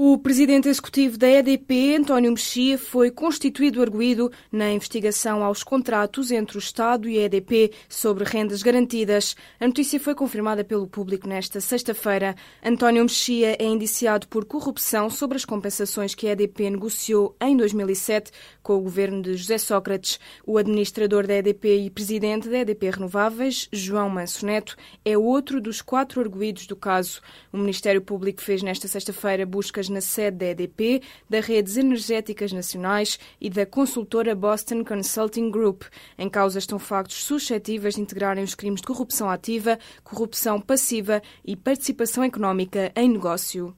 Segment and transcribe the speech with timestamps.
[0.00, 6.56] O presidente executivo da EDP, António Mexia, foi constituído arguído na investigação aos contratos entre
[6.56, 9.34] o Estado e a EDP sobre rendas garantidas.
[9.58, 12.36] A notícia foi confirmada pelo público nesta sexta-feira.
[12.64, 18.30] António Mexia é indiciado por corrupção sobre as compensações que a EDP negociou em 2007
[18.62, 20.20] com o governo de José Sócrates.
[20.46, 25.82] O administrador da EDP e presidente da EDP Renováveis, João Manso Neto, é outro dos
[25.82, 27.20] quatro arguídos do caso.
[27.52, 33.18] O Ministério Público fez nesta sexta-feira buscas na sede da EDP, da Redes Energéticas Nacionais
[33.40, 35.84] e da consultora Boston Consulting Group.
[36.18, 41.56] Em causa estão factos suscetíveis de integrarem os crimes de corrupção ativa, corrupção passiva e
[41.56, 43.76] participação económica em negócio.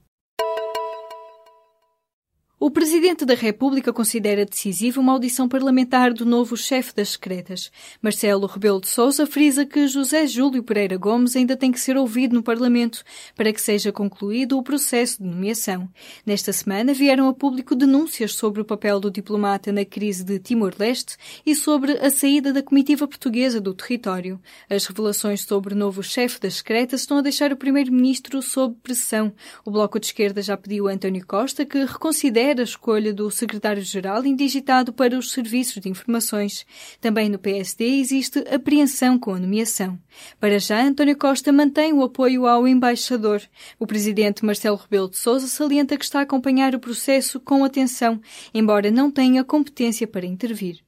[2.63, 7.71] O Presidente da República considera decisiva uma audição parlamentar do novo chefe das secretas.
[7.99, 12.35] Marcelo Rebelo de Sousa frisa que José Júlio Pereira Gomes ainda tem que ser ouvido
[12.35, 13.03] no Parlamento
[13.35, 15.89] para que seja concluído o processo de nomeação.
[16.23, 21.17] Nesta semana vieram a público denúncias sobre o papel do diplomata na crise de Timor-Leste
[21.43, 24.39] e sobre a saída da comitiva portuguesa do território.
[24.69, 29.33] As revelações sobre o novo chefe das secretas estão a deixar o Primeiro-Ministro sob pressão.
[29.65, 34.25] O Bloco de Esquerda já pediu a António Costa que reconsidere a escolha do secretário-geral
[34.25, 36.65] indigitado para os serviços de informações.
[36.99, 39.97] Também no PSD existe apreensão com a nomeação.
[40.39, 43.41] Para já, António Costa mantém o apoio ao embaixador.
[43.79, 48.19] O presidente Marcelo Rebelo de Sousa salienta que está a acompanhar o processo com atenção,
[48.53, 50.81] embora não tenha competência para intervir.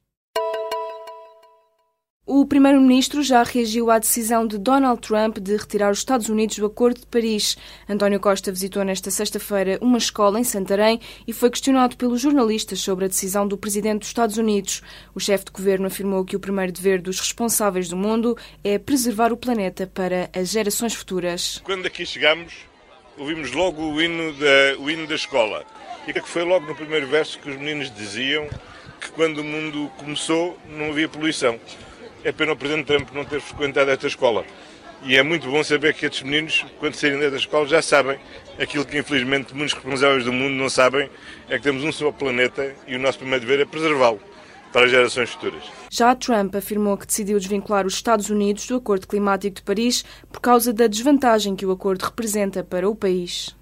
[2.26, 6.64] O primeiro-ministro já reagiu à decisão de Donald Trump de retirar os Estados Unidos do
[6.64, 7.54] Acordo de Paris.
[7.86, 10.98] António Costa visitou nesta sexta-feira uma escola em Santarém
[11.28, 14.80] e foi questionado pelos jornalistas sobre a decisão do presidente dos Estados Unidos.
[15.14, 19.30] O chefe de governo afirmou que o primeiro dever dos responsáveis do mundo é preservar
[19.30, 21.60] o planeta para as gerações futuras.
[21.62, 22.54] Quando aqui chegamos,
[23.18, 25.62] ouvimos logo o hino da, o hino da escola.
[26.08, 28.48] E que foi logo no primeiro verso que os meninos diziam
[28.98, 31.60] que quando o mundo começou não havia poluição.
[32.24, 34.44] É pena o Presidente Trump não ter frequentado esta escola.
[35.02, 38.18] E é muito bom saber que estes meninos, quando saírem desta escola, já sabem
[38.58, 41.10] aquilo que infelizmente muitos responsáveis do mundo não sabem,
[41.50, 44.18] é que temos um só planeta e o nosso primeiro dever é preservá-lo
[44.72, 45.62] para as gerações futuras.
[45.90, 50.02] Já Trump afirmou que decidiu desvincular os Estados Unidos do Acordo Climático de Paris
[50.32, 53.54] por causa da desvantagem que o acordo representa para o país.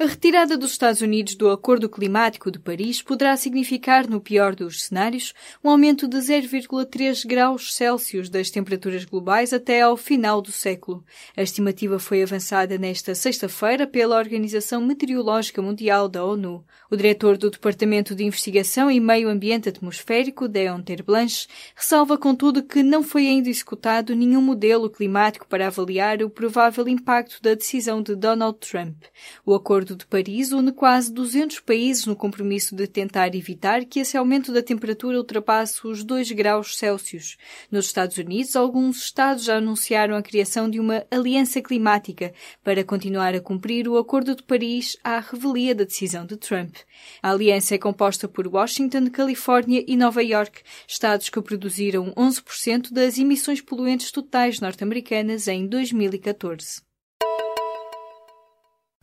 [0.00, 4.84] A retirada dos Estados Unidos do Acordo Climático de Paris poderá significar, no pior dos
[4.84, 11.04] cenários, um aumento de 0,3 graus Celsius das temperaturas globais até ao final do século.
[11.36, 16.64] A estimativa foi avançada nesta sexta-feira pela Organização Meteorológica Mundial da ONU.
[16.88, 22.84] O diretor do Departamento de Investigação e Meio Ambiente Atmosférico, Deon Terblanche, ressalva, contudo, que
[22.84, 28.14] não foi ainda executado nenhum modelo climático para avaliar o provável impacto da decisão de
[28.14, 29.02] Donald Trump.
[29.44, 34.00] O acordo Acordo de Paris une quase 200 países no compromisso de tentar evitar que
[34.00, 37.38] esse aumento da temperatura ultrapasse os 2 graus Celsius.
[37.70, 43.34] Nos Estados Unidos, alguns estados já anunciaram a criação de uma aliança climática para continuar
[43.34, 46.76] a cumprir o Acordo de Paris à revelia da decisão de Trump.
[47.22, 53.16] A aliança é composta por Washington, Califórnia e Nova York, estados que produziram 11% das
[53.16, 56.87] emissões poluentes totais norte-americanas em 2014.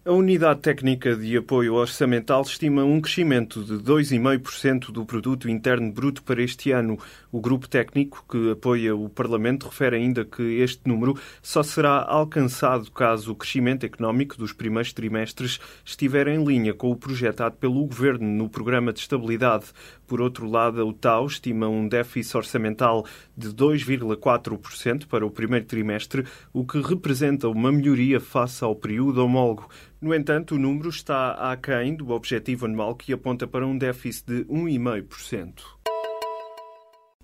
[0.08, 6.22] A Unidade Técnica de Apoio Orçamental estima um crescimento de 2,5% do produto interno bruto
[6.22, 7.00] para este ano.
[7.32, 12.92] O grupo técnico que apoia o Parlamento refere ainda que este número só será alcançado
[12.92, 18.28] caso o crescimento económico dos primeiros trimestres estiver em linha com o projetado pelo governo
[18.28, 19.66] no programa de estabilidade.
[20.08, 23.06] Por outro lado, o TAU estima um déficit orçamental
[23.36, 29.70] de 2,4% para o primeiro trimestre, o que representa uma melhoria face ao período homólogo.
[30.00, 34.46] No entanto, o número está aquém do objetivo anual que aponta para um déficit de
[34.46, 35.75] 1,5%.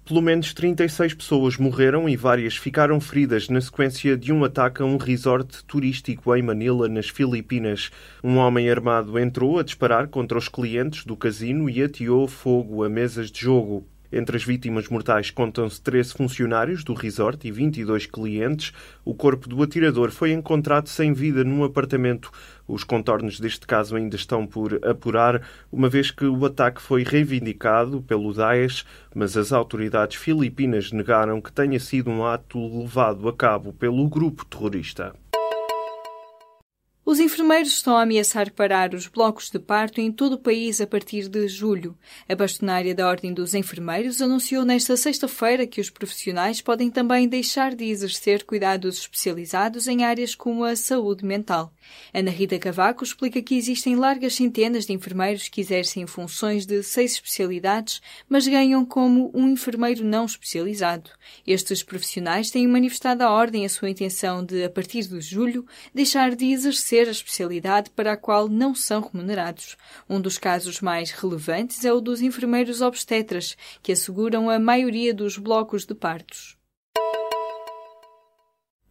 [0.04, 4.86] Pelo menos 36 pessoas morreram e várias ficaram feridas na sequência de um ataque a
[4.86, 7.92] um resort turístico em Manila, nas Filipinas.
[8.24, 12.90] Um homem armado entrou a disparar contra os clientes do casino e ateou fogo a
[12.90, 13.88] mesas de jogo.
[14.12, 18.74] Entre as vítimas mortais contam-se 13 funcionários do resort e 22 clientes.
[19.06, 22.30] O corpo do atirador foi encontrado sem vida num apartamento.
[22.68, 25.42] Os contornos deste caso ainda estão por apurar,
[25.72, 28.86] uma vez que o ataque foi reivindicado pelo Daesh,
[29.16, 34.46] mas as autoridades filipinas negaram que tenha sido um ato levado a cabo pelo grupo
[34.46, 35.14] terrorista.
[37.42, 40.86] Os enfermeiros estão a ameaçar parar os blocos de parto em todo o país a
[40.86, 41.98] partir de julho.
[42.30, 47.74] A bastonária da Ordem dos Enfermeiros anunciou nesta sexta-feira que os profissionais podem também deixar
[47.74, 51.74] de exercer cuidados especializados em áreas como a saúde mental.
[52.14, 57.14] Ana Rita Cavaco explica que existem largas centenas de enfermeiros que exercem funções de seis
[57.14, 61.10] especialidades, mas ganham como um enfermeiro não especializado.
[61.46, 66.36] Estes profissionais têm manifestado à Ordem a sua intenção de, a partir de julho, deixar
[66.36, 69.78] de exercer a especialidade para a qual não são remunerados.
[70.10, 75.38] Um dos casos mais relevantes é o dos enfermeiros obstetras, que asseguram a maioria dos
[75.38, 76.61] blocos de partos.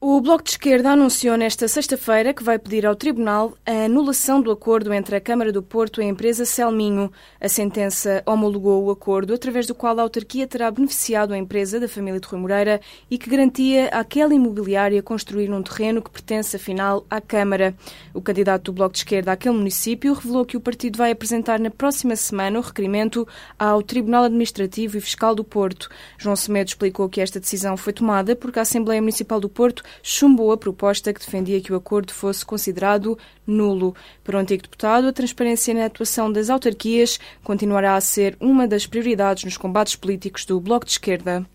[0.03, 4.51] O Bloco de Esquerda anunciou nesta sexta-feira que vai pedir ao Tribunal a anulação do
[4.51, 7.13] acordo entre a Câmara do Porto e a empresa Selminho.
[7.39, 11.87] A sentença homologou o acordo através do qual a autarquia terá beneficiado a empresa da
[11.87, 12.81] família de Rui Moreira
[13.11, 17.75] e que garantia àquela imobiliária construir um terreno que pertence afinal à Câmara.
[18.15, 21.69] O candidato do Bloco de Esquerda àquele município revelou que o partido vai apresentar na
[21.69, 25.91] próxima semana o requerimento ao Tribunal Administrativo e Fiscal do Porto.
[26.17, 30.53] João Semedo explicou que esta decisão foi tomada porque a Assembleia Municipal do Porto chumbou
[30.53, 33.95] a proposta que defendia que o acordo fosse considerado nulo.
[34.23, 38.87] Para o antigo deputado, a transparência na atuação das autarquias continuará a ser uma das
[38.87, 41.47] prioridades nos combates políticos do Bloco de Esquerda.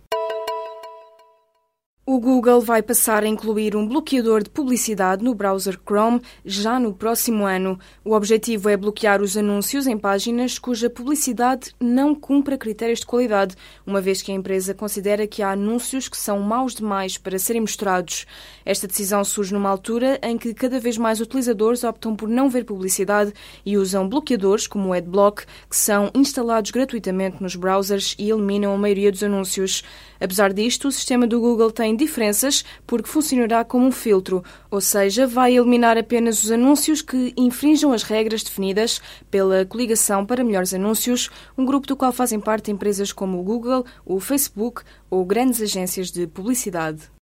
[2.07, 6.93] O Google vai passar a incluir um bloqueador de publicidade no browser Chrome já no
[6.93, 7.79] próximo ano.
[8.03, 13.55] O objetivo é bloquear os anúncios em páginas cuja publicidade não cumpra critérios de qualidade,
[13.87, 17.61] uma vez que a empresa considera que há anúncios que são maus demais para serem
[17.61, 18.27] mostrados.
[18.63, 22.65] Esta decisão surge numa altura em que cada vez mais utilizadores optam por não ver
[22.65, 23.33] publicidade
[23.65, 28.77] e usam bloqueadores como o Adblock, que são instalados gratuitamente nos browsers e eliminam a
[28.77, 29.83] maioria dos anúncios.
[30.21, 35.25] Apesar disto, o sistema do Google tem diferenças porque funcionará como um filtro, ou seja,
[35.25, 41.29] vai eliminar apenas os anúncios que infringam as regras definidas pela Coligação para Melhores Anúncios,
[41.57, 46.11] um grupo do qual fazem parte empresas como o Google, o Facebook ou grandes agências
[46.11, 47.15] de publicidade.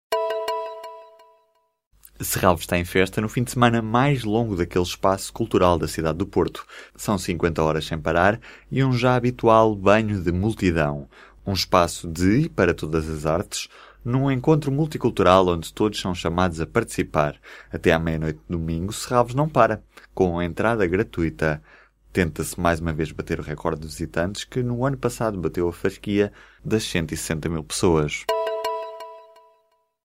[2.21, 6.19] Serralves está em festa no fim de semana mais longo daquele espaço cultural da cidade
[6.19, 6.65] do Porto.
[6.97, 8.41] São 50 horas sem parar
[8.71, 11.09] e um já habitual banho de multidão.
[11.45, 13.69] Um espaço de e para todas as artes,
[14.05, 17.37] num encontro multicultural onde todos são chamados a participar.
[17.71, 19.83] Até à meia-noite de domingo, Serralves não para,
[20.15, 21.63] com a entrada gratuita.
[22.13, 25.73] Tenta-se mais uma vez bater o recorde de visitantes que no ano passado bateu a
[25.73, 26.33] fasquia
[26.65, 28.25] das 160 mil pessoas.